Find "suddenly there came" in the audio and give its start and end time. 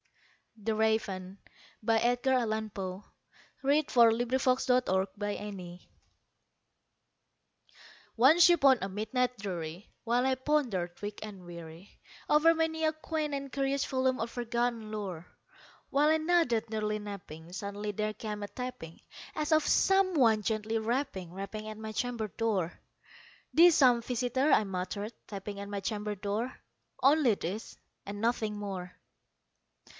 17.53-18.43